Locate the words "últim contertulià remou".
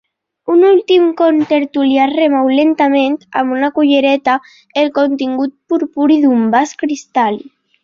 0.67-2.49